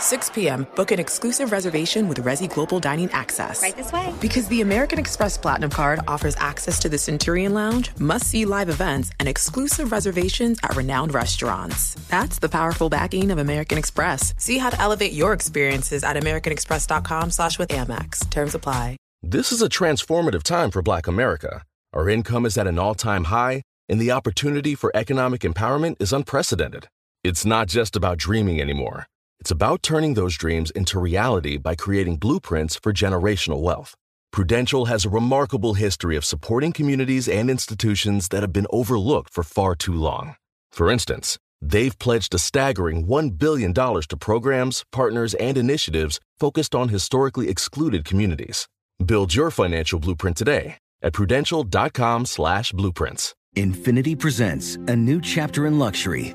[0.00, 3.62] 6 p.m., book an exclusive reservation with Resy Global Dining Access.
[3.62, 4.12] Right this way.
[4.20, 8.68] Because the American Express Platinum Card offers access to the Centurion Lounge, must see live
[8.68, 11.94] events, and exclusive reservations at renowned restaurants.
[12.08, 14.34] That's the powerful backing of American Express.
[14.38, 18.28] See how to elevate your experiences at AmericanExpress.com slash with Amex.
[18.30, 18.96] Terms apply.
[19.22, 21.62] This is a transformative time for Black America.
[21.92, 26.12] Our income is at an all time high, and the opportunity for economic empowerment is
[26.12, 26.88] unprecedented.
[27.22, 29.06] It's not just about dreaming anymore.
[29.40, 33.94] It's about turning those dreams into reality by creating blueprints for generational wealth.
[34.32, 39.42] Prudential has a remarkable history of supporting communities and institutions that have been overlooked for
[39.42, 40.36] far too long.
[40.70, 46.90] For instance, they've pledged a staggering $1 billion to programs, partners, and initiatives focused on
[46.90, 48.68] historically excluded communities.
[49.04, 53.34] Build your financial blueprint today at prudential.com slash blueprints.
[53.56, 56.34] Infiniti presents a new chapter in luxury,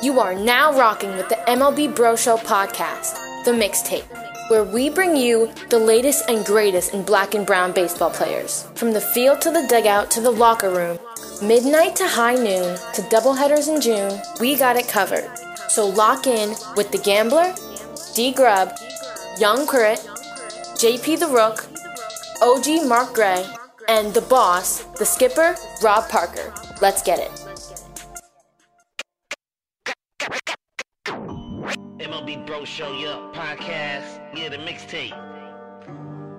[0.00, 4.06] You are now rocking with the MLB Bro Show podcast, The Mixtape,
[4.48, 8.68] where we bring you the latest and greatest in black and brown baseball players.
[8.76, 11.00] From the field to the dugout to the locker room,
[11.42, 15.28] midnight to high noon to doubleheaders in June, we got it covered.
[15.68, 17.52] So lock in with The Gambler,
[18.14, 18.70] D Grub,
[19.40, 20.06] Young Chritt,
[20.76, 21.66] JP the Rook,
[22.40, 23.44] OG Mark Gray,
[23.88, 26.54] and the boss, the skipper, Rob Parker.
[26.80, 27.47] Let's get it.
[32.08, 35.12] MLB Bro Show, yeah, podcast, yeah, the mixtape.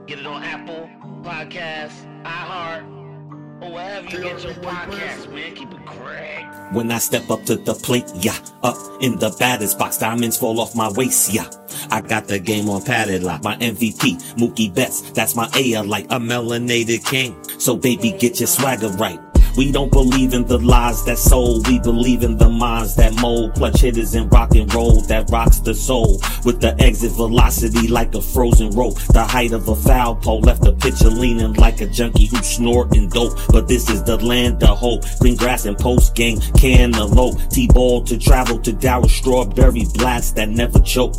[0.08, 0.90] Get it on Apple
[1.22, 5.54] Podcasts, iHeart, or wherever you get your podcasts, man.
[5.54, 6.74] Keep it correct.
[6.74, 10.60] When I step up to the plate, yeah, up in the batter's box, diamonds fall
[10.60, 11.48] off my waist, yeah.
[11.92, 16.06] I got the game on padded lock, my MVP, Mookie Betts, that's my A like
[16.06, 17.36] a melanated king.
[17.60, 19.20] So baby, get your swagger right.
[19.60, 21.68] We don't believe in the lies that sold.
[21.68, 23.56] We believe in the minds that mold.
[23.56, 26.22] Clutch hitters and rock and roll that rocks the soul.
[26.46, 28.96] With the exit velocity like a frozen rope.
[29.12, 33.10] The height of a foul pole left the pitcher leaning like a junkie who's snorting
[33.10, 33.38] dope.
[33.50, 35.04] But this is the land of hope.
[35.20, 37.50] Green grass and post game cantaloupe.
[37.50, 41.16] T-ball to travel to Darryl Strawberry blast that never choke.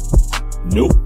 [0.65, 0.97] Nope.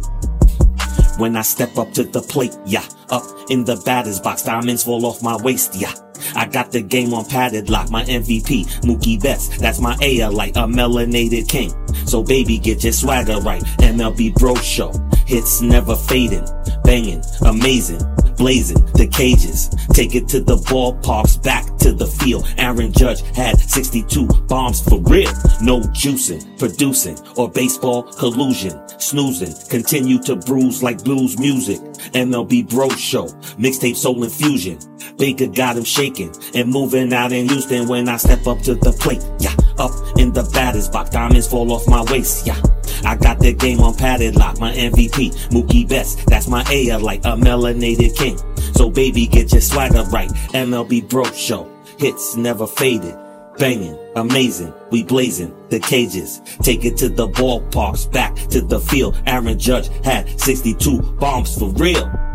[1.19, 5.07] When I step up to the plate, yeah, up in the batter's box, diamonds fall
[5.07, 5.93] off my waist, yeah.
[6.35, 10.57] I got the game on padded lock, my MVP, Mookie Betts, that's my A like
[10.57, 11.73] a melanated king.
[12.07, 14.93] So baby, get your swagger right, MLB Bro Show,
[15.27, 16.47] hits never fading,
[16.83, 18.01] banging, amazing,
[18.37, 19.69] blazing the cages.
[19.93, 22.47] Take it to the ballparks, back to the field.
[22.59, 25.33] Aaron Judge had 62 bombs for real.
[25.61, 28.73] No juicing, producing, or baseball collusion.
[28.99, 31.79] Snoozing, continue to bruise like blues music.
[32.15, 33.27] MLB Bro Show,
[33.59, 34.79] mixtape soul infusion.
[35.19, 38.93] Baker got him shaking and moving out in Houston when I step up to the
[38.93, 39.25] plate.
[39.39, 42.47] Yeah, up in the batter's box, diamonds fall off my waist.
[42.47, 42.61] Yeah.
[43.05, 47.21] I got the game on padded lock, my MVP, Mookie Betts, that's my A like
[47.21, 48.39] a melanated king.
[48.75, 53.17] So baby, get your swagger right, MLB Bro Show, hits never faded,
[53.59, 56.41] banging, amazing, we blazing the cages.
[56.63, 59.21] Take it to the ballparks, back to the field.
[59.27, 62.34] Aaron Judge had 62 bombs for real.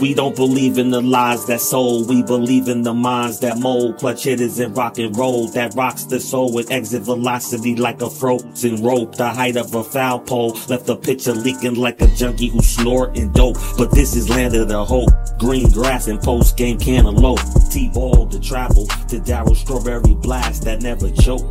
[0.00, 2.08] We don't believe in the lies that sold.
[2.08, 3.98] We believe in the minds that mold.
[3.98, 8.10] Clutch hitters and rock and roll that rocks the soul with exit velocity like a
[8.10, 9.14] frozen rope.
[9.16, 13.30] The height of a foul pole left the pitcher leaking like a junkie who snorting
[13.32, 13.56] dope.
[13.76, 15.10] But this is land of the hope.
[15.38, 17.40] Green grass and post game cantaloupe.
[17.70, 21.46] T-ball to travel to Darryl Strawberry blast that never choke.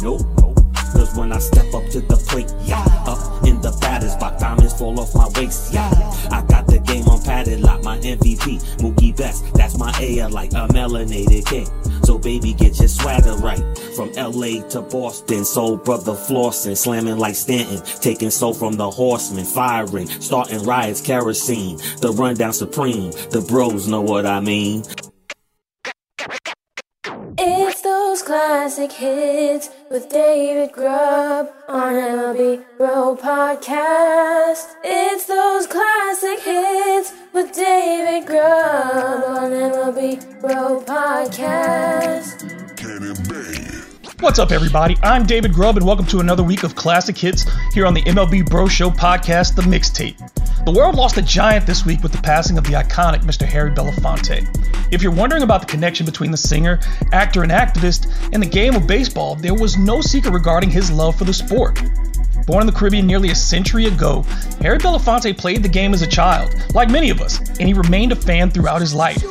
[0.00, 0.22] Nope.
[0.38, 0.56] Nope.
[0.92, 4.76] Cause when I step up to the plate, yeah, up in the batter's box, diamonds
[4.76, 5.88] fall off my waist, yeah.
[6.30, 6.59] I got
[6.90, 9.42] game on padded lock, my MVP, Mookie Betts.
[9.52, 11.68] That's my A like a melanated king.
[12.04, 13.62] So baby, get your swagger right.
[13.94, 19.44] From LA to Boston, soul brother flossing, slamming like Stanton, taking soul from the horsemen,
[19.44, 23.10] firing, starting riots, kerosene, the rundown supreme.
[23.30, 24.82] The bros know what I mean.
[28.40, 34.64] Classic hits with David Grubb on MLB Bro Podcast.
[34.82, 42.60] It's those classic hits with David Grubb on MLB Bro Podcast.
[44.20, 44.98] What's up, everybody?
[45.02, 48.44] I'm David Grubb, and welcome to another week of classic hits here on the MLB
[48.44, 50.64] Bro Show podcast, The Mixtape.
[50.66, 53.46] The world lost a giant this week with the passing of the iconic Mr.
[53.46, 54.46] Harry Belafonte.
[54.92, 56.80] If you're wondering about the connection between the singer,
[57.12, 61.16] actor, and activist and the game of baseball, there was no secret regarding his love
[61.16, 61.82] for the sport.
[62.46, 64.22] Born in the Caribbean nearly a century ago,
[64.60, 68.12] Harry Belafonte played the game as a child, like many of us, and he remained
[68.12, 69.24] a fan throughout his life.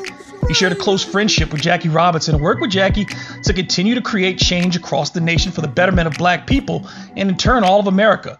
[0.49, 3.05] He shared a close friendship with Jackie Robinson and worked with Jackie
[3.43, 7.29] to continue to create change across the nation for the betterment of black people and
[7.29, 8.35] in turn all of America.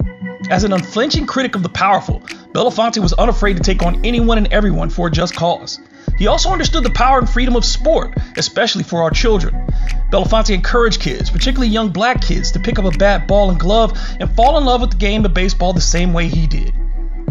[0.50, 2.22] As an unflinching critic of the powerful,
[2.52, 5.80] Belafonte was unafraid to take on anyone and everyone for a just cause.
[6.18, 9.68] He also understood the power and freedom of sport, especially for our children.
[10.10, 13.96] Belafonte encouraged kids, particularly young black kids, to pick up a bat, ball, and glove
[14.20, 16.74] and fall in love with the game of baseball the same way he did.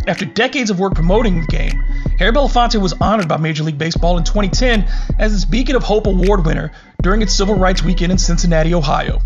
[0.08, 1.84] After decades of work promoting the game,
[2.18, 4.88] Harry Belafonte was honored by Major League Baseball in 2010
[5.18, 6.72] as its Beacon of Hope Award winner
[7.02, 9.20] during its Civil Rights Weekend in Cincinnati, Ohio.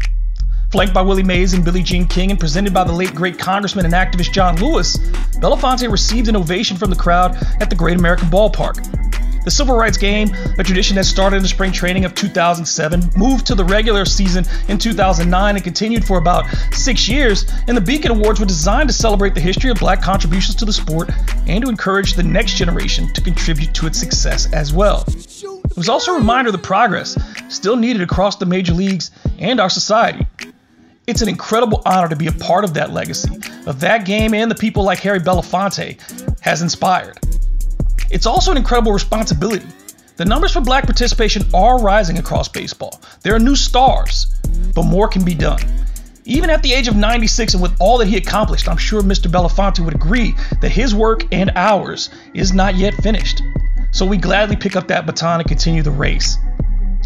[0.72, 3.84] Flanked by Willie Mays and Billie Jean King and presented by the late great Congressman
[3.84, 4.96] and activist John Lewis,
[5.38, 9.31] Belafonte received an ovation from the crowd at the Great American Ballpark.
[9.44, 10.28] The Civil Rights Game,
[10.58, 14.44] a tradition that started in the spring training of 2007, moved to the regular season
[14.68, 18.94] in 2009 and continued for about six years, and the Beacon Awards were designed to
[18.94, 21.10] celebrate the history of black contributions to the sport
[21.48, 25.04] and to encourage the next generation to contribute to its success as well.
[25.08, 27.16] It was also a reminder of the progress
[27.48, 30.24] still needed across the major leagues and our society.
[31.08, 33.30] It's an incredible honor to be a part of that legacy,
[33.66, 35.98] of that game and the people like Harry Belafonte
[36.40, 37.18] has inspired.
[38.12, 39.66] It's also an incredible responsibility.
[40.18, 43.00] The numbers for black participation are rising across baseball.
[43.22, 44.26] There are new stars,
[44.74, 45.60] but more can be done.
[46.26, 49.30] Even at the age of 96 and with all that he accomplished, I'm sure Mr.
[49.30, 53.42] Belafonte would agree that his work and ours is not yet finished.
[53.92, 56.36] So we gladly pick up that baton and continue the race.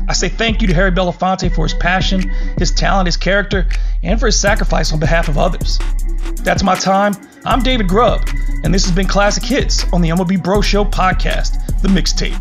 [0.08, 3.68] I say thank you to Harry Belafonte for his passion, his talent, his character,
[4.02, 5.78] and for his sacrifice on behalf of others.
[6.42, 7.14] That's my time.
[7.44, 8.28] I'm David Grubb,
[8.62, 12.36] and this has been Classic Hits on the MLB Bro Show podcast, The Mixtape.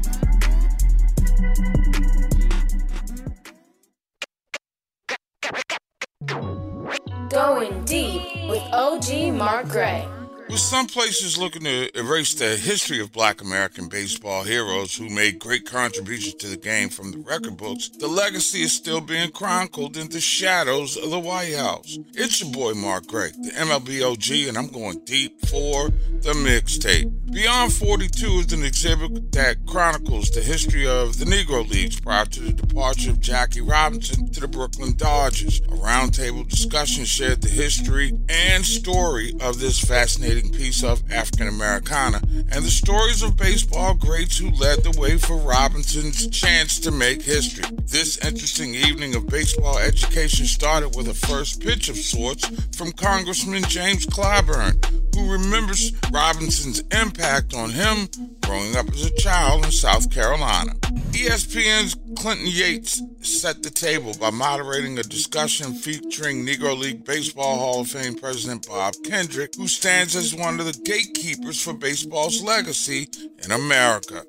[7.30, 10.08] Going deep with OG Mark Gray.
[10.48, 15.40] With some places looking to erase the history of black American baseball heroes who made
[15.40, 19.98] great contributions to the game from the record books, the legacy is still being chronicled
[19.98, 21.98] in the shadows of the White House.
[22.14, 27.12] It's your boy Mark Gray, the MLB OG, and I'm going deep for the mixtape.
[27.32, 32.40] Beyond 42 is an exhibit that chronicles the history of the Negro Leagues prior to
[32.40, 35.60] the departure of Jackie Robinson to the Brooklyn Dodgers.
[35.62, 42.20] A roundtable discussion shared the history and story of this fascinating piece of African Americana
[42.52, 47.22] and the stories of baseball greats who led the way for Robinson's chance to make
[47.22, 47.64] history.
[47.86, 53.64] This interesting evening of baseball education started with a first pitch of sorts from Congressman
[53.64, 54.84] James Clyburn,
[55.16, 58.10] who remembers Robinson's impact on him
[58.46, 60.72] growing up as a child in South Carolina.
[61.12, 67.82] ESPN's Clinton Yates set the table by moderating a discussion featuring Negro League Baseball Hall
[67.82, 73.08] of Fame President Bob Kendrick, who stands as one of the gatekeepers for baseball's legacy
[73.44, 74.24] in America.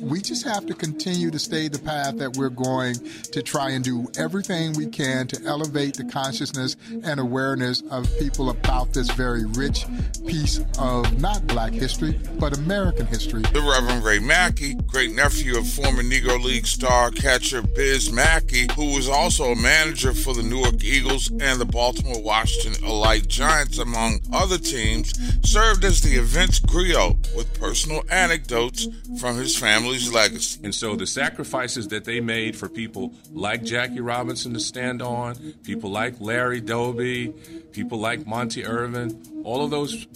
[0.00, 2.94] We just have to continue to stay the path that we're going
[3.32, 8.50] to try and do everything we can to elevate the consciousness and awareness of people
[8.50, 9.86] about this very rich
[10.26, 13.35] piece of not black history, but American history.
[13.42, 18.94] The Reverend Ray Mackey, great nephew of former Negro League star catcher Biz Mackey, who
[18.94, 24.20] was also a manager for the Newark Eagles and the Baltimore Washington Elite Giants, among
[24.32, 25.12] other teams,
[25.46, 28.88] served as the event's griot with personal anecdotes
[29.20, 30.60] from his family's legacy.
[30.64, 35.34] And so the sacrifices that they made for people like Jackie Robinson to stand on,
[35.62, 37.34] people like Larry Doby,
[37.76, 40.06] people like Monte Irvin, all of those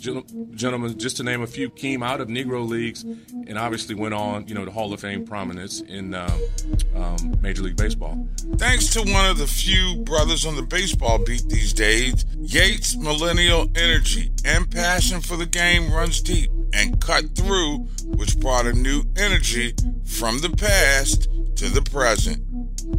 [0.55, 4.49] gentlemen, just to name a few, came out of Negro leagues and obviously went on,
[4.49, 6.39] you know, to Hall of Fame prominence in uh,
[6.97, 8.27] um, Major League Baseball.
[8.57, 13.71] Thanks to one of the few brothers on the baseball beat these days, Yates' millennial
[13.77, 19.03] energy and passion for the game runs deep and cut through, which brought a new
[19.19, 19.75] energy
[20.07, 22.43] from the past to the present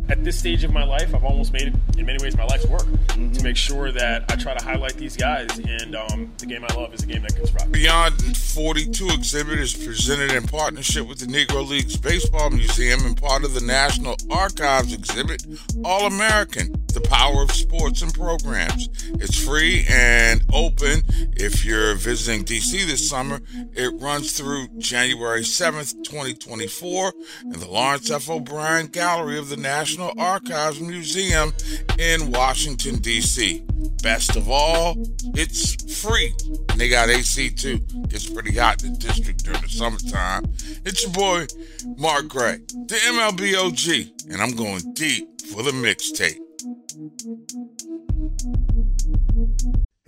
[0.10, 2.66] at this stage of my life, I've almost made it in many ways my life's
[2.68, 3.32] work mm-hmm.
[3.32, 5.58] to make sure that I try to highlight these guys.
[5.58, 7.72] And um, the game I love is a game that can survive.
[7.72, 13.44] Beyond 42 exhibit is presented in partnership with the Negro Leagues Baseball Museum and part
[13.44, 15.46] of the National Archives exhibit,
[15.84, 18.90] All American The Power of Sports and Programs.
[19.14, 21.04] It's free and open
[21.36, 23.42] if you're visiting DC this summer.
[23.74, 28.30] It runs through January 7th, 2024, in the Lawrence F.
[28.30, 31.54] O'Brien Gallery of the National Archives Museum
[31.98, 33.64] in Washington, D.C.
[34.04, 34.96] Best of all,
[35.34, 36.34] it's free.
[36.70, 37.78] And they got AC too.
[38.10, 40.44] Gets pretty hot in the district during the summertime.
[40.84, 41.48] It's your boy,
[41.98, 46.38] Mark Gray, the MLB OG, and I'm going deep for the mixtape.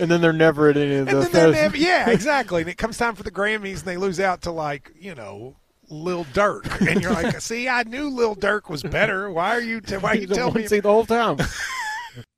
[0.00, 1.50] And then they're never at any of the.
[1.52, 2.62] Never, yeah, exactly.
[2.62, 5.56] And it comes time for the Grammys, and they lose out to like you know
[5.90, 9.30] Lil Durk, and you're like, see, I knew Lil Durk was better.
[9.30, 9.80] Why are you?
[9.80, 10.66] T- why are you telling me?
[10.66, 11.38] the whole time.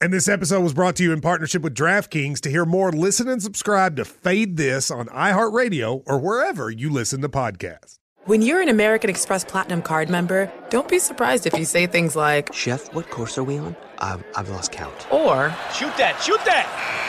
[0.02, 2.40] And this episode was brought to you in partnership with DraftKings.
[2.40, 7.22] To hear more, listen and subscribe to Fade This on iHeartRadio or wherever you listen
[7.22, 7.96] to podcasts.
[8.24, 12.14] When you're an American Express Platinum card member, don't be surprised if you say things
[12.14, 13.74] like, Chef, what course are we on?
[13.98, 15.10] I've, I've lost count.
[15.10, 17.08] Or, Shoot that, shoot that!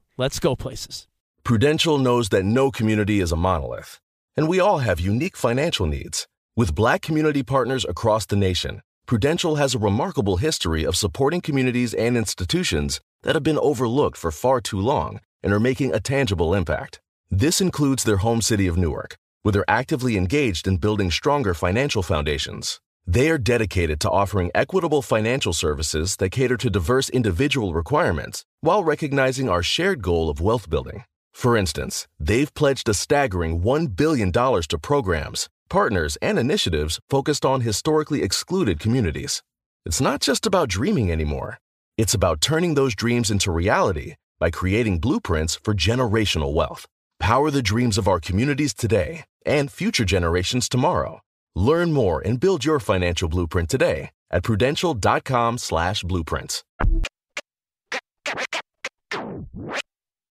[0.21, 1.07] Let's go places.
[1.43, 3.99] Prudential knows that no community is a monolith,
[4.37, 6.27] and we all have unique financial needs.
[6.55, 11.95] With black community partners across the nation, Prudential has a remarkable history of supporting communities
[11.95, 16.53] and institutions that have been overlooked for far too long and are making a tangible
[16.53, 17.01] impact.
[17.31, 22.03] This includes their home city of Newark, where they're actively engaged in building stronger financial
[22.03, 22.79] foundations.
[23.07, 28.83] They are dedicated to offering equitable financial services that cater to diverse individual requirements while
[28.83, 31.03] recognizing our shared goal of wealth building.
[31.33, 37.61] For instance, they've pledged a staggering $1 billion to programs, partners, and initiatives focused on
[37.61, 39.41] historically excluded communities.
[39.83, 41.57] It's not just about dreaming anymore,
[41.97, 46.85] it's about turning those dreams into reality by creating blueprints for generational wealth.
[47.19, 51.21] Power the dreams of our communities today and future generations tomorrow
[51.55, 56.63] Learn more and build your financial blueprint today at prudential.com slash blueprints.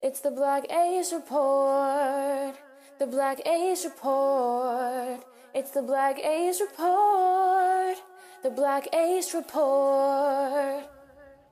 [0.01, 2.55] It's the Black Ace Report.
[2.99, 5.19] The Black Ace Report.
[5.53, 7.97] It's the Black Ace Report.
[8.43, 10.85] The Black Ace Report.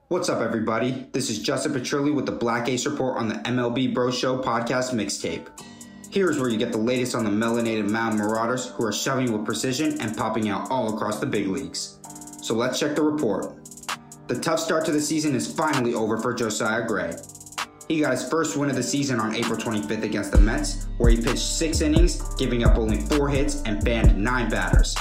[0.07, 1.07] What's up, everybody?
[1.11, 4.93] This is Justin Petrilli with the Black Ace Report on the MLB Bro Show podcast
[4.93, 5.47] mixtape.
[6.09, 9.45] Here's where you get the latest on the melanated mound marauders who are shoving with
[9.45, 11.99] precision and popping out all across the big leagues.
[12.41, 13.53] So let's check the report.
[14.27, 17.13] The tough start to the season is finally over for Josiah Gray.
[17.89, 21.11] He got his first win of the season on April 25th against the Mets, where
[21.11, 24.95] he pitched six innings, giving up only four hits and banned nine batters.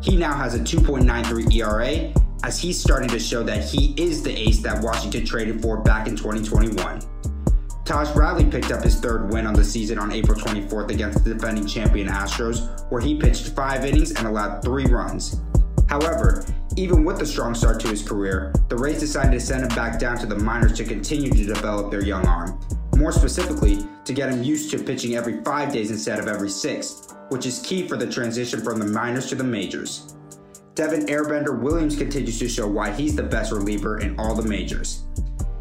[0.00, 4.36] He now has a 2.93 ERA, as he's starting to show that he is the
[4.36, 7.00] ace that Washington traded for back in 2021.
[7.90, 11.34] Taj Bradley picked up his third win on the season on April 24th against the
[11.34, 15.40] defending champion Astros, where he pitched five innings and allowed three runs.
[15.88, 19.74] However, even with the strong start to his career, the Rays decided to send him
[19.74, 22.60] back down to the minors to continue to develop their young arm.
[22.94, 27.08] More specifically, to get him used to pitching every five days instead of every six,
[27.30, 30.14] which is key for the transition from the minors to the majors.
[30.76, 35.06] Devin Airbender Williams continues to show why he's the best reliever in all the majors.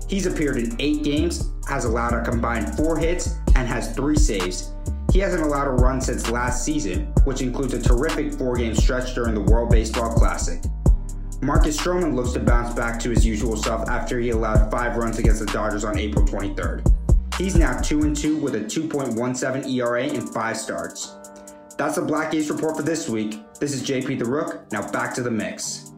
[0.09, 4.73] He's appeared in eight games, has allowed a combined four hits, and has three saves.
[5.13, 9.13] He hasn't allowed a run since last season, which includes a terrific four game stretch
[9.13, 10.59] during the World Baseball Classic.
[11.41, 15.19] Marcus Stroman looks to bounce back to his usual self after he allowed five runs
[15.19, 16.91] against the Dodgers on April 23rd.
[17.37, 21.15] He's now 2 and 2 with a 2.17 ERA in five starts.
[21.77, 23.39] That's the Black Ace report for this week.
[23.59, 24.69] This is JP the Rook.
[24.71, 25.88] Now back to the mix.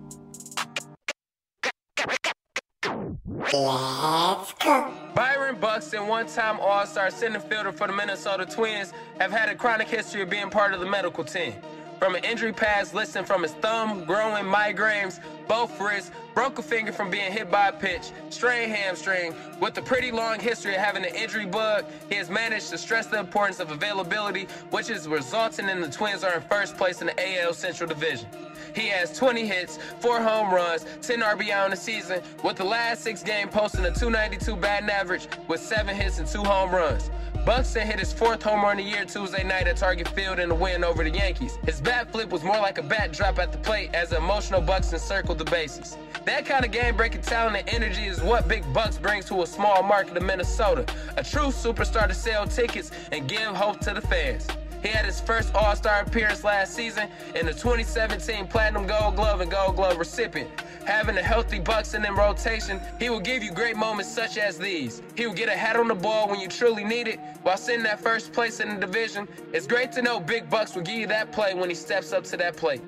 [3.53, 4.93] Let's cook.
[5.13, 9.55] Byron Buxton, one time All Star center fielder for the Minnesota Twins, have had a
[9.55, 11.55] chronic history of being part of the medical team.
[11.99, 16.93] From an injury past listing from his thumb, growing migraines, both wrists, broke a finger
[16.93, 19.35] from being hit by a pitch, strained hamstring.
[19.59, 23.07] With a pretty long history of having an injury bug, he has managed to stress
[23.07, 27.07] the importance of availability, which is resulting in the Twins are in first place in
[27.07, 28.29] the AL Central Division.
[28.75, 33.03] He has 20 hits, 4 home runs, 10 RBI on the season, with the last
[33.03, 37.09] six games posting a 292 batting average with 7 hits and 2 home runs.
[37.45, 40.51] Buxton hit his fourth home run of the year Tuesday night at Target Field in
[40.51, 41.57] a win over the Yankees.
[41.65, 44.99] His bat flip was more like a bat drop at the plate as emotional Buxton
[44.99, 45.97] circled the bases.
[46.25, 49.81] That kind of game-breaking talent and energy is what Big Bucks brings to a small
[49.81, 50.85] market of Minnesota.
[51.17, 54.47] A true superstar to sell tickets and give hope to the fans.
[54.81, 59.41] He had his first All Star appearance last season and the 2017 Platinum Gold Glove
[59.41, 60.49] and Gold Glove recipient.
[60.85, 65.01] Having a healthy Buxton in rotation, he will give you great moments such as these.
[65.15, 67.85] He will get a hat on the ball when you truly need it while sitting
[67.85, 69.27] at first place in the division.
[69.53, 72.23] It's great to know Big Bucks will give you that play when he steps up
[72.25, 72.81] to that plate.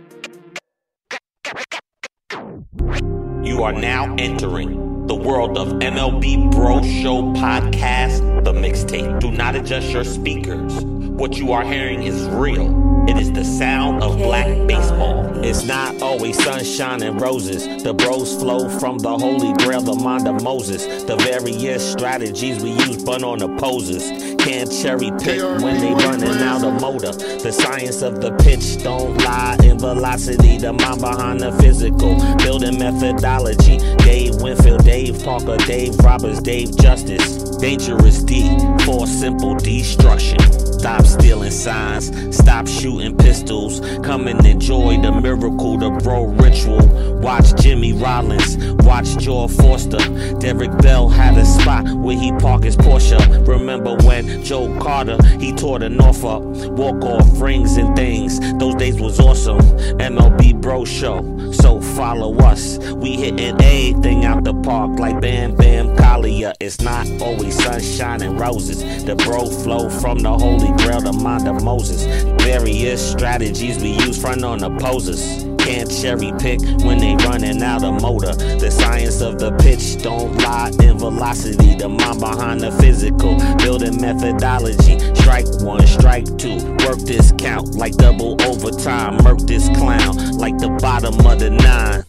[3.43, 9.19] You are now entering the world of MLB Bro Show podcast, the mixtape.
[9.19, 10.92] Do not adjust your speakers.
[11.15, 13.07] What you are hearing is real.
[13.07, 15.29] It is the sound of black baseball.
[15.45, 17.83] It's not always sunshine and roses.
[17.83, 21.03] The bros flow from the holy grail, the mind of Moses.
[21.03, 24.09] The various strategies we use, but on opposers.
[24.43, 27.11] Can't cherry pick when they running out of motor.
[27.11, 30.57] The science of the pitch don't lie in velocity.
[30.57, 32.15] The mind behind the physical.
[32.37, 33.77] Building methodology.
[33.97, 37.55] Dave Winfield, Dave Parker, Dave Roberts, Dave Justice.
[37.57, 40.62] Dangerous D for simple destruction.
[40.83, 43.79] Stop stealing signs, stop shooting pistols.
[44.03, 46.85] Come and enjoy the miracle, the bro ritual.
[47.21, 49.97] Watch Jimmy Rollins, watch Joe Forster.
[50.39, 53.47] Derek Bell had a spot where he parked his Porsche.
[53.47, 56.41] Remember when Joe Carter, he tore the North up.
[56.41, 58.41] walk off rings and things.
[58.59, 59.59] Those days was awesome.
[59.99, 62.77] MLB Bro Show, so follow us.
[62.95, 66.53] We hitting everything out the park like Bam Bam Kalia.
[66.59, 69.05] It's not always sunshine and roses.
[69.05, 72.03] The bro flow from the holy grail, the mind of Moses.
[72.43, 75.45] Various strategies we use front on opposers.
[75.59, 78.33] Can't cherry pick when they running out of motor.
[78.33, 81.75] The science of the pitch don't lie in velocity.
[81.75, 84.99] The mind behind the physical, building methodology.
[85.15, 89.23] Strike one, strike two, work this count like double overtime.
[89.23, 92.03] Murk this clown like the bottom of the nine.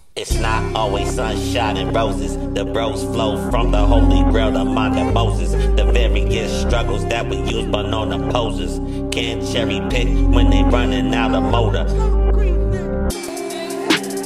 [1.14, 2.37] Sunshine and roses.
[2.55, 5.53] The bros flow from the holy grail, the mind of Moses.
[5.53, 8.81] The various struggles that we use, but no opposers.
[9.12, 11.85] Can't cherry pick when they running out of motor.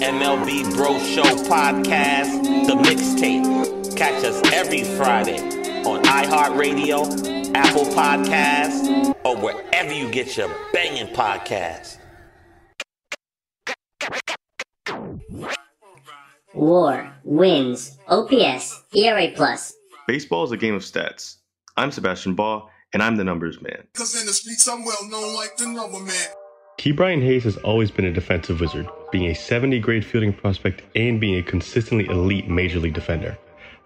[0.01, 3.94] MLB Bro Show Podcast, the mixtape.
[3.94, 5.38] Catch us every Friday
[5.85, 11.98] on iHeartRadio, Apple Podcasts, or wherever you get your banging podcasts.
[16.55, 19.75] War, wins, OPS, ERA plus.
[20.07, 21.37] Baseball is a game of stats.
[21.77, 23.87] I'm Sebastian Baugh, and I'm the numbers man.
[23.93, 26.29] Cause in the streets I'm well known like the number man.
[26.79, 31.21] Ke'Bryan Hayes has always been a defensive wizard, being a 70 grade fielding prospect and
[31.21, 33.37] being a consistently elite major league defender.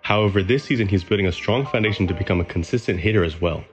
[0.03, 3.65] However, this season he's building a strong foundation to become a consistent hitter as well.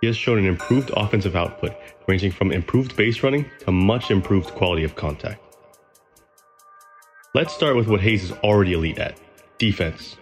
[0.00, 1.74] He has shown an improved offensive output,
[2.06, 5.43] ranging from improved base running to much improved quality of contact.
[7.34, 9.18] Let's start with what Hayes is already elite at
[9.58, 10.16] defense.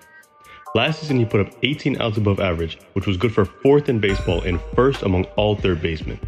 [0.75, 4.01] Last season, he put up 18 outs above average, which was good for fourth in
[4.01, 6.18] baseball and first among all third basemen.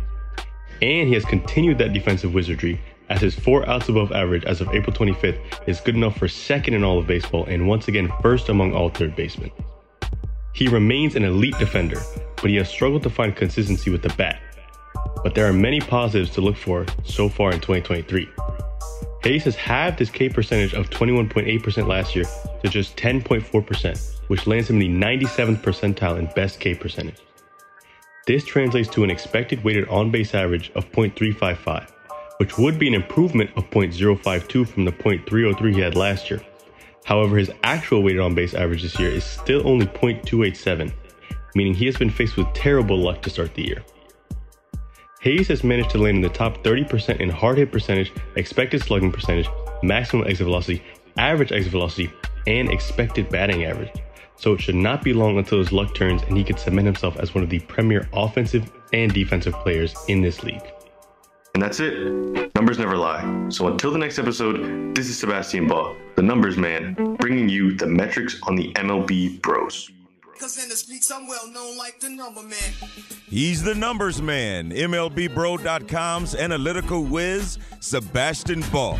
[0.82, 4.68] And he has continued that defensive wizardry, as his four outs above average as of
[4.74, 8.50] April 25th is good enough for second in all of baseball and once again first
[8.50, 9.50] among all third basemen.
[10.52, 12.02] He remains an elite defender,
[12.36, 14.38] but he has struggled to find consistency with the bat.
[15.22, 18.28] But there are many positives to look for so far in 2023.
[19.24, 22.26] Has halved his K percentage of 21.8% last year
[22.62, 27.16] to just 10.4%, which lands him in the 97th percentile in best K percentage.
[28.26, 31.90] This translates to an expected weighted on base average of .355,
[32.36, 36.42] which would be an improvement of .052 from the .303 he had last year.
[37.04, 40.92] However, his actual weighted on base average this year is still only .287,
[41.54, 43.82] meaning he has been faced with terrible luck to start the year.
[45.24, 49.10] Hayes has managed to land in the top 30% in hard hit percentage, expected slugging
[49.10, 49.48] percentage,
[49.82, 50.82] maximum exit velocity,
[51.16, 52.12] average exit velocity,
[52.46, 53.90] and expected batting average.
[54.36, 57.16] So it should not be long until his luck turns and he can cement himself
[57.16, 60.60] as one of the premier offensive and defensive players in this league.
[61.54, 62.54] And that's it.
[62.54, 63.48] Numbers never lie.
[63.48, 67.86] So until the next episode, this is Sebastian Baugh, the numbers man, bringing you the
[67.86, 69.90] metrics on the MLB Bros.
[70.44, 72.58] Cause in the streets I'm well known like the number man.
[73.30, 78.98] He's the numbers man, MLBBro.com's analytical whiz, Sebastian Baugh.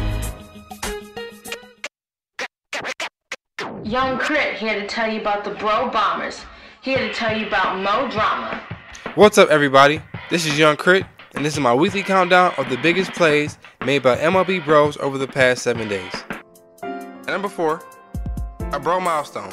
[3.82, 6.40] Young Chritt here to tell you about the Bro Bombers.
[6.80, 8.62] Here to tell you about Mo Drama.
[9.14, 10.00] What's up, everybody?
[10.30, 14.02] This is Young Chritt, and this is my weekly countdown of the biggest plays made
[14.02, 16.14] by MLB Bros over the past seven days.
[16.82, 17.82] At number four,
[18.72, 19.52] a Bro milestone,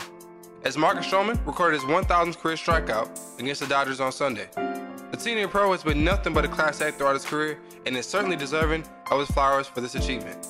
[0.63, 4.47] as Marcus Stroman recorded his 1,000th career strikeout against the Dodgers on Sunday.
[4.55, 8.05] The senior pro has been nothing but a class act throughout his career and is
[8.05, 10.47] certainly deserving of his flowers for this achievement.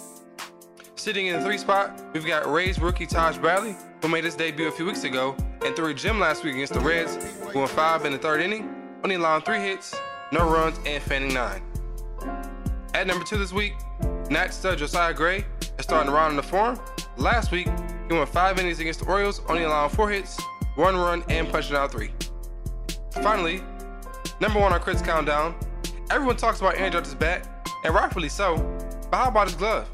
[0.96, 4.68] Sitting in the three spot, we've got Rays rookie Taj Bradley, who made his debut
[4.68, 7.16] a few weeks ago and threw a gem last week against the Reds,
[7.52, 8.70] who won five in the third inning,
[9.04, 9.96] only allowing three hits,
[10.32, 11.64] no runs, and fanning nine.
[12.94, 13.74] At number two this week,
[14.30, 15.46] Nat stud Josiah Gray
[15.80, 16.80] is starting to round in the form.
[17.18, 17.68] Last week,
[18.12, 20.38] he went five innings against the Orioles, only allowing four hits,
[20.76, 22.12] one run, and punching out three.
[23.22, 23.64] Finally,
[24.40, 25.56] number one on Chritt's countdown,
[26.10, 27.48] everyone talks about Aaron Judge's bat,
[27.86, 28.58] and rightfully so,
[29.10, 29.90] but how about his glove?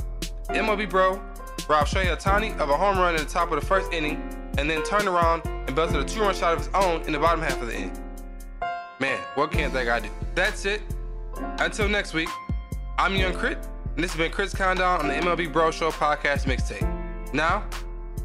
[0.49, 1.21] MLB bro
[1.69, 4.15] robbed Shohei Ohtani of a home run in the top of the first inning,
[4.57, 7.41] and then turned around and belted a two-run shot of his own in the bottom
[7.41, 8.03] half of the inning.
[8.99, 10.09] Man, what can't that guy do?
[10.33, 10.81] That's it.
[11.59, 12.29] Until next week,
[12.97, 16.45] I'm Young Chritt, and this has been Chritt's Countdown on the MLB Bro Show podcast
[16.45, 17.33] mixtape.
[17.33, 17.63] Now,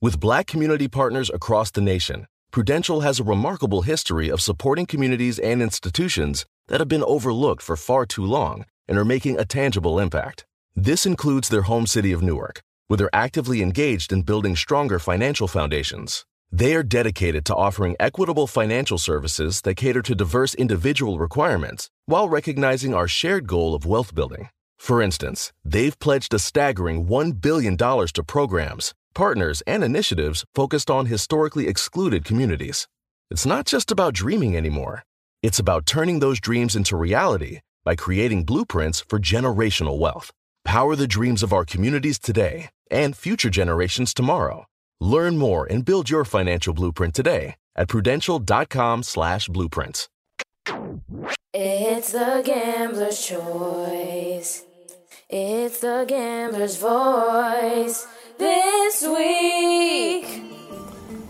[0.00, 5.40] With black community partners across the nation, Prudential has a remarkable history of supporting communities
[5.40, 9.98] and institutions that have been overlooked for far too long and are making a tangible
[9.98, 10.46] impact.
[10.76, 15.48] This includes their home city of Newark, where they're actively engaged in building stronger financial
[15.48, 16.24] foundations.
[16.52, 22.28] They are dedicated to offering equitable financial services that cater to diverse individual requirements while
[22.28, 24.48] recognizing our shared goal of wealth building.
[24.76, 31.06] For instance, they've pledged a staggering $1 billion to programs, partners, and initiatives focused on
[31.06, 32.86] historically excluded communities.
[33.30, 35.02] It's not just about dreaming anymore,
[35.42, 40.30] it's about turning those dreams into reality by creating blueprints for generational wealth.
[40.64, 44.66] Power the dreams of our communities today and future generations tomorrow.
[45.00, 50.08] Learn more and build your financial blueprint today at prudential.com/slash blueprints.
[51.54, 54.64] It's the gambler's choice.
[55.30, 58.06] It's the gambler's voice
[58.38, 60.44] this week.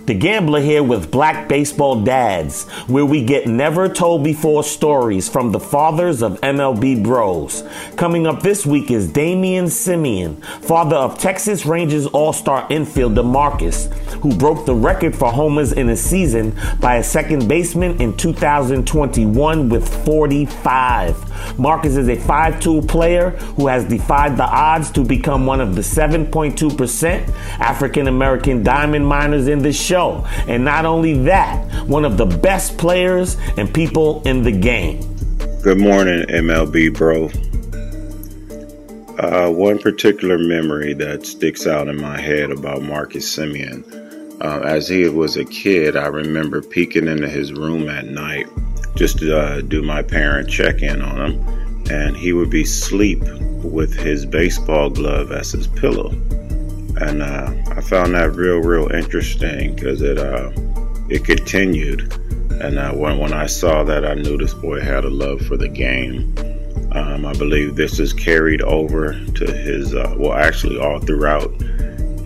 [0.06, 5.52] The Gambler here with Black Baseball Dads, where we get never told before stories from
[5.52, 7.62] the fathers of MLB Bros.
[7.96, 13.90] Coming up this week is Damien Semien, father of Texas Rangers All Star infielder Marcus,
[14.22, 19.68] who broke the record for homers in a season by a second baseman in 2021
[19.68, 21.27] with 45.
[21.58, 25.74] Marcus is a five tool player who has defied the odds to become one of
[25.74, 30.24] the 7.2% African American diamond miners in this show.
[30.46, 35.00] And not only that, one of the best players and people in the game.
[35.62, 37.30] Good morning, MLB bro.
[39.18, 43.84] Uh, one particular memory that sticks out in my head about Marcus Semien.
[44.40, 48.46] Uh, as he was a kid, I remember peeking into his room at night
[48.98, 53.20] just uh, do my parent check in on him, and he would be asleep
[53.62, 56.12] with his baseball glove as his pillow
[57.00, 60.50] and uh, I found that real, real interesting because it uh,
[61.08, 62.12] it continued.
[62.60, 65.56] And uh, when when I saw that, I knew this boy had a love for
[65.56, 66.34] the game.
[66.92, 71.50] Um, I believe this is carried over to his uh, well, actually all throughout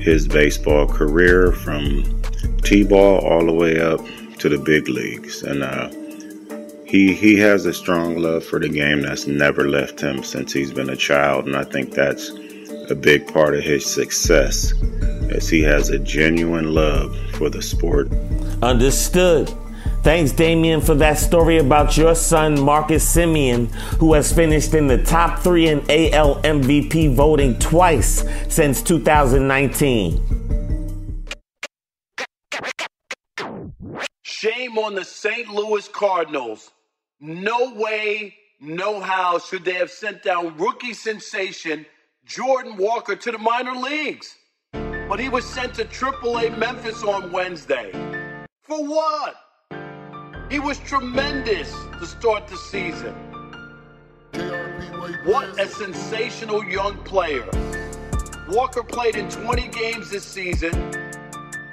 [0.01, 2.23] his baseball career, from
[2.63, 4.01] t-ball all the way up
[4.39, 5.91] to the big leagues, and uh,
[6.93, 10.71] he he has a strong love for the game that's never left him since he's
[10.71, 12.31] been a child, and I think that's
[12.91, 14.75] a big part of his success
[15.31, 18.13] as he has a genuine love for the sport.
[18.63, 19.51] Understood.
[20.03, 25.03] Thanks, Damien, for that story about your son, Marcus Semien, who has finished in the
[25.03, 30.21] top three in AL MVP voting twice since 2019.
[34.23, 35.49] Shame on the St.
[35.49, 36.71] Louis Cardinals.
[37.25, 41.87] No way, no how should they have sent down rookie sensation
[42.25, 44.35] Jordan Walker to the minor leagues.
[44.73, 47.93] But he was sent to AAA Memphis on Wednesday.
[48.63, 49.37] For what?
[50.51, 53.15] He was tremendous to start the season.
[55.25, 57.49] What a sensational young player.
[58.49, 60.75] Walker played in 20 games this season,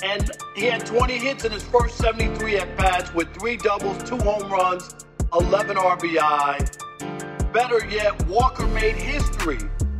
[0.03, 4.17] and he had 20 hits in his first 73 at bats with three doubles, two
[4.17, 4.93] home runs,
[5.33, 7.53] 11 RBI.
[7.53, 9.59] Better yet, Walker made history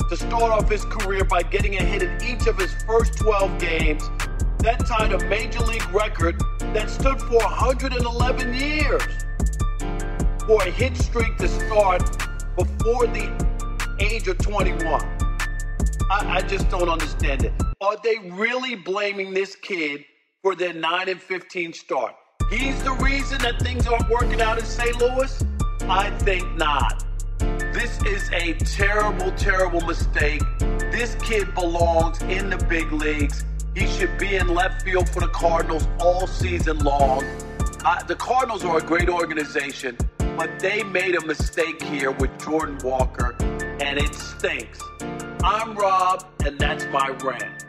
[0.10, 3.60] to start off his career by getting a hit in each of his first 12
[3.60, 4.10] games.
[4.60, 6.42] That tied a major league record
[6.74, 9.04] that stood for 111 years
[10.48, 12.02] for a hit streak to start
[12.56, 13.30] before the
[14.00, 14.84] age of 21.
[16.10, 17.54] I, I just don't understand it.
[17.82, 20.06] Are they really blaming this kid
[20.42, 22.16] for their 9 and 15 start?
[22.50, 24.98] He's the reason that things aren't working out in St.
[24.98, 25.44] Louis?
[25.82, 27.06] I think not.
[27.38, 30.42] This is a terrible, terrible mistake.
[30.92, 33.46] This kid belongs in the big leagues.
[33.76, 37.24] He should be in left field for the Cardinals all season long.
[37.86, 39.96] Uh, the Cardinals are a great organization,
[40.36, 43.36] but they made a mistake here with Jordan Walker,
[43.80, 44.80] and it stinks.
[45.44, 47.69] I'm Rob, and that's my rant.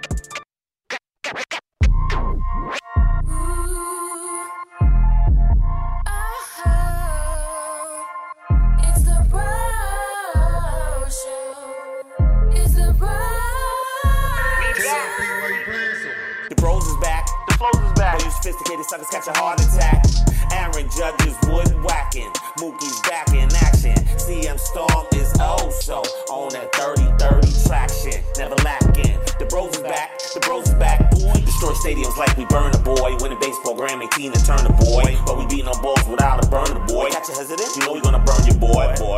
[16.60, 17.24] The bros is back.
[17.48, 18.20] The flows is back.
[18.20, 20.04] All you sophisticated suckers catch a heart attack.
[20.52, 22.28] Aaron Judge is wood whacking.
[22.60, 23.96] Mookie's back in action.
[24.20, 28.20] CM Storm is also on that 30-30 traction.
[28.36, 29.16] Never lacking.
[29.40, 30.20] The bros is back.
[30.36, 31.10] The bros is back.
[31.12, 31.32] Boy.
[31.48, 33.16] Destroy stadiums like we burn a boy.
[33.24, 35.16] Win a baseball Grammy, Tina Turner boy.
[35.24, 37.08] But we beating on balls without a burner boy.
[37.08, 37.72] Catch a hesitant.
[37.72, 39.16] You know we gonna burn your boy, boy.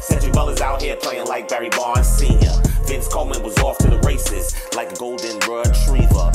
[0.00, 2.58] Cedric Butler's out here playing like Barry Bonds Sr.
[2.90, 6.32] Vince Coleman was off to the races like a golden retriever.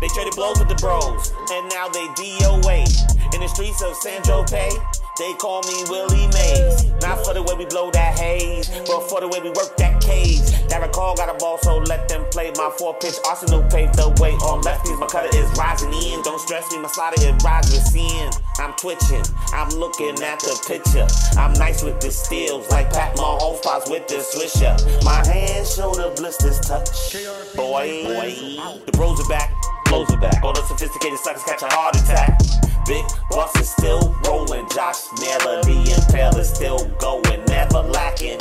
[0.00, 2.86] They traded blows with the bros, and now they DOA.
[3.34, 4.70] In the streets of San Jose,
[5.18, 6.86] they call me Willie Mays.
[7.02, 10.00] Not for the way we blow that haze, but for the way we work that
[10.00, 10.38] cage.
[10.68, 13.14] Derek Hall got a ball, so let them play my four pitch.
[13.26, 14.98] Arsenal paved the way on lefties.
[15.00, 16.22] My cutter is rising in.
[16.22, 18.30] Don't stress me, my slider is rising in.
[18.60, 21.06] I'm twitching, I'm looking at the picture.
[21.38, 24.78] I'm nice with the steals, like Pat Mahomes with the swisher.
[25.04, 27.14] My hands show the blisters touch.
[27.56, 28.82] Boy, boy.
[28.86, 29.52] the bros are back,
[29.88, 30.42] blows are back.
[30.44, 32.38] All the sophisticated suckers catch a heart attack.
[32.86, 34.68] Big Bucks is still rolling.
[34.70, 38.38] Josh Naylor, the Impale is still going, never lacking.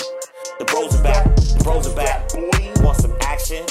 [0.60, 2.32] The bros are back, the bros are back.
[2.84, 3.66] Want some action?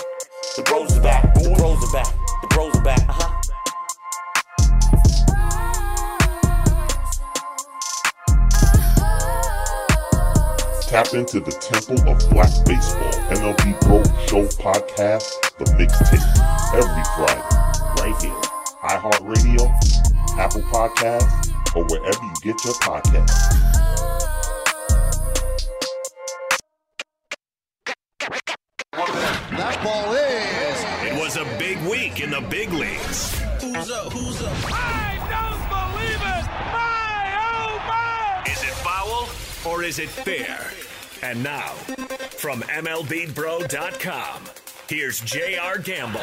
[0.56, 3.08] The bros are back, the bros are back, the bros are back.
[3.08, 3.32] Uh-huh.
[10.88, 16.22] Tap into the Temple of Black Baseball MLB Bro Show podcast, The Mixtape,
[16.72, 17.55] every Friday,
[18.06, 18.32] right here.
[18.82, 23.52] iHeartRadio, Apple Podcasts, or wherever you get your podcasts.
[29.50, 31.12] That ball is.
[31.12, 33.38] It was a big week in the big leagues.
[33.60, 34.12] Who's up?
[34.12, 34.52] Who's up?
[34.66, 36.46] I don't believe it!
[36.72, 38.52] My, oh my!
[38.52, 39.28] Is it foul
[39.70, 40.70] or is it fair?
[41.22, 41.70] And now,
[42.38, 44.42] from MLBBro.com,
[44.88, 45.78] here's J.R.
[45.78, 46.20] Gamble.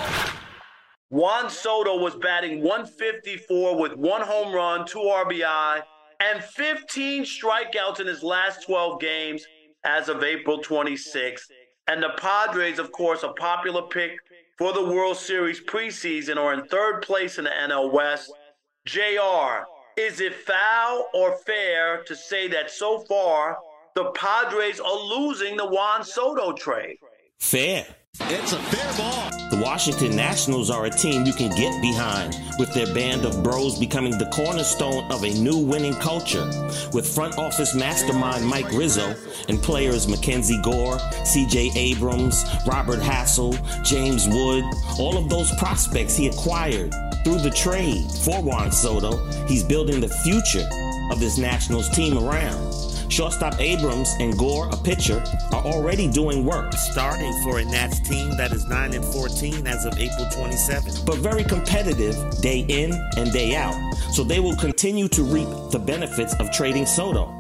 [1.13, 5.84] Juan Soto was batting 154 with one home run, two RBI,
[6.19, 9.45] and 15 strikeouts in his last 12 games
[9.86, 11.43] as of April 26th.
[11.88, 14.13] And the Padres, of course, a popular pick
[14.58, 18.34] for the World Series preseason, are in third place in the NL West.
[18.88, 23.60] JR, is it foul or fair to say that so far
[23.93, 26.97] the Padres are losing the Juan Soto trade?
[27.39, 27.86] Fair.
[28.19, 29.42] It's a fair ball.
[29.63, 34.17] Washington Nationals are a team you can get behind, with their band of bros becoming
[34.17, 36.45] the cornerstone of a new winning culture.
[36.91, 39.15] With front office mastermind Mike Rizzo
[39.47, 44.65] and players Mackenzie Gore, CJ Abrams, Robert Hassell, James Wood,
[44.99, 50.10] all of those prospects he acquired through the trade for Juan Soto, he's building the
[50.10, 50.67] future
[51.10, 52.92] of this Nationals team around.
[53.13, 58.36] Shortstop Abrams and Gore, a pitcher, are already doing work, starting for a Nats team
[58.38, 63.32] that is 9 and 14 as of April 27, but very competitive day in and
[63.32, 63.76] day out.
[64.13, 67.32] So they will continue to reap the benefits of trading Soto.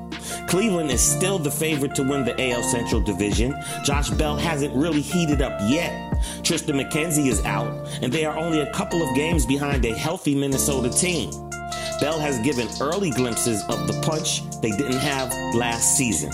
[0.47, 3.55] Cleveland is still the favorite to win the AL Central Division.
[3.83, 5.91] Josh Bell hasn't really heated up yet.
[6.43, 10.35] Triston McKenzie is out, and they are only a couple of games behind a healthy
[10.35, 11.31] Minnesota team.
[11.99, 16.31] Bell has given early glimpses of the punch they didn't have last season.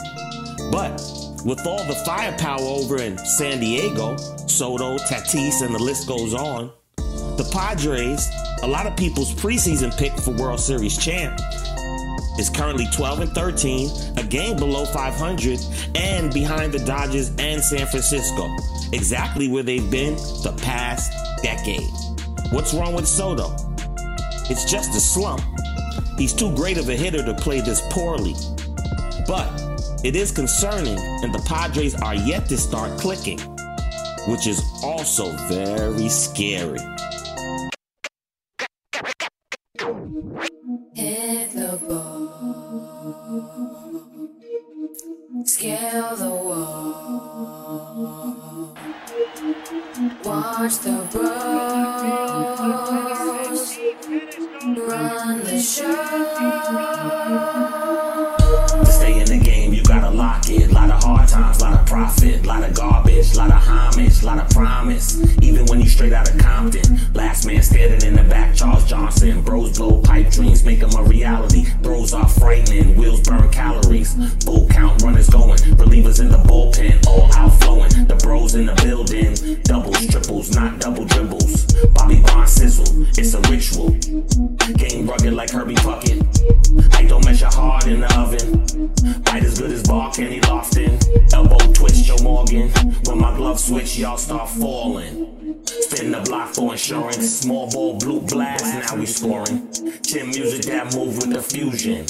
[0.71, 1.01] But
[1.45, 4.17] with all the firepower over in San Diego,
[4.47, 8.29] Soto, Tatis, and the list goes on, the Padres,
[8.63, 11.39] a lot of people's preseason pick for World Series champ,
[12.37, 15.59] is currently 12 and 13, a game below 500,
[15.95, 18.49] and behind the Dodgers and San Francisco,
[18.93, 21.11] exactly where they've been the past
[21.43, 21.89] decade.
[22.51, 23.68] What's wrong with Soto?
[24.49, 25.41] It's just a slump.
[26.17, 28.33] He's too great of a hitter to play this poorly.
[29.27, 29.47] But
[30.03, 33.39] it is concerning, and the Padres are yet to start clicking,
[34.27, 36.79] which is also very scary.
[40.95, 42.29] Hit the ball.
[45.45, 47.59] Scale the wall.
[50.23, 52.98] Watch the bros.
[55.59, 55.65] To
[58.85, 60.71] stay in the game, you gotta lock it.
[60.71, 64.49] Lot of hard times, lot of profit, lot of garbage, lot of homage, lot of
[64.51, 65.19] promise.
[65.41, 69.41] Even when you straight out of Compton, last man standing in the back, Charles Johnson,
[69.41, 71.65] bros blow pipe dreams, make them a reality.
[71.83, 74.15] Throws are frightening, wheels burn calories.
[74.45, 77.91] Full count runners going, relievers in the bullpen, all outflowing.
[78.07, 80.88] The bros in the building, doubles, triples, not double
[85.09, 86.95] rugged like Kirby Puckett.
[86.95, 89.23] I don't measure hard in the oven.
[89.23, 90.49] Bite as good as Bar Kenny Lofton.
[90.49, 90.88] Elbow
[92.49, 95.63] When my gloves switch, y'all start falling.
[95.65, 97.41] Spin the block for insurance.
[97.41, 99.71] Small ball, blue blast, now we scoring.
[100.01, 102.07] Chin music that move with the fusion.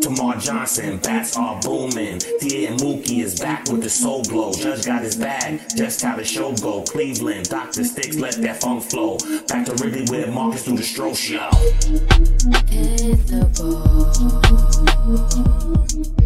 [0.00, 2.14] Tamar Johnson, bats are booming.
[2.14, 4.52] And Mookie is back with the soul glow.
[4.52, 6.82] Judge got his bag, just how the show go.
[6.82, 7.84] Cleveland, Dr.
[7.84, 9.18] Sticks, let that funk flow.
[9.46, 11.48] Back to Wrigley with Marcus through the stroke show.
[12.66, 13.46] Hit the
[15.06, 15.89] ball.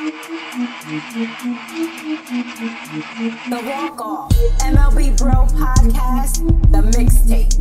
[0.00, 0.08] the
[3.66, 6.40] Walk Off, MLB Bro Podcast,
[6.72, 7.52] The Mixtape.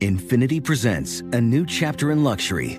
[0.00, 2.78] Infiniti presents a new chapter in luxury,